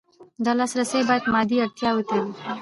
[0.45, 2.31] دا لاسرسی باید مادي اړتیاوو ته وي.